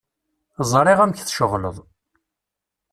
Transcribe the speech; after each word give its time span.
Ẓriɣ 0.71 0.99
amek 1.01 1.19
tceɣleḍ. 1.21 1.77